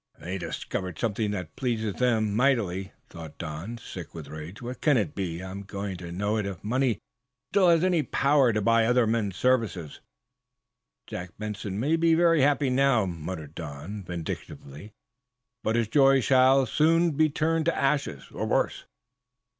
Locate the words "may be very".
11.79-12.41